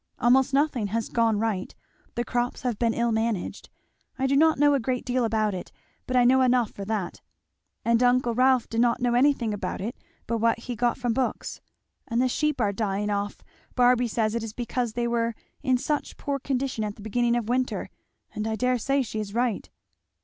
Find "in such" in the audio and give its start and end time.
15.61-16.17